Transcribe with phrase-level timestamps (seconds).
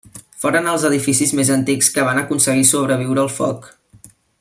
[0.43, 3.73] Foren els edificis més antics que van aconseguir sobreviure al foc.